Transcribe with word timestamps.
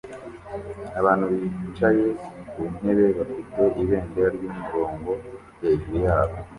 Abantu 0.99 1.25
bicaye 1.31 2.05
ku 2.51 2.61
ntebe 2.77 3.05
bafite 3.17 3.61
ibendera 3.81 4.27
ry'umurongo 4.35 5.11
hejuru 5.61 5.97
yabo 6.05 6.35